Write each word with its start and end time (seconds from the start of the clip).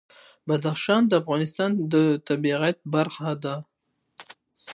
بدخشان 0.47 1.01
د 1.07 1.11
افغانستان 1.21 1.71
د 1.93 1.95
طبیعت 2.27 2.77
برخه 2.93 3.31
ده. 3.43 3.55